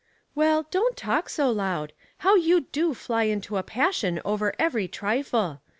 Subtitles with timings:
[0.33, 1.93] "Well, don't talk so loud.
[2.17, 5.61] How you do fly into a passion over every trifle.